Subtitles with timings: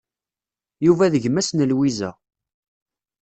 [0.85, 2.11] Yuba d gma-s n Lwiza.